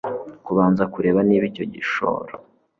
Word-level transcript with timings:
kubanza 0.45 0.83
kureba 0.93 1.19
niba 1.27 1.45
icyo 1.49 1.63
gishoro 1.73 2.33